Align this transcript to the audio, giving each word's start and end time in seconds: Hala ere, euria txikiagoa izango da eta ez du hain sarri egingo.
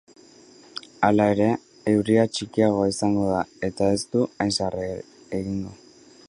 Hala 1.07 1.27
ere, 1.33 1.49
euria 1.91 2.23
txikiagoa 2.37 2.87
izango 2.93 3.27
da 3.35 3.43
eta 3.69 3.91
ez 3.99 4.01
du 4.15 4.25
hain 4.47 4.55
sarri 4.57 4.89
egingo. 5.43 5.77